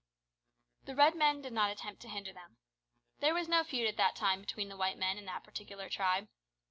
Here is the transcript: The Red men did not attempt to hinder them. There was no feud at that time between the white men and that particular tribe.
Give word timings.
The 0.85 0.95
Red 0.95 1.13
men 1.13 1.43
did 1.43 1.53
not 1.53 1.69
attempt 1.69 2.01
to 2.01 2.09
hinder 2.09 2.33
them. 2.33 2.57
There 3.19 3.35
was 3.35 3.47
no 3.47 3.63
feud 3.63 3.87
at 3.87 3.97
that 3.97 4.15
time 4.15 4.41
between 4.41 4.67
the 4.67 4.75
white 4.75 4.97
men 4.97 5.15
and 5.19 5.27
that 5.27 5.43
particular 5.43 5.89
tribe. 5.89 6.27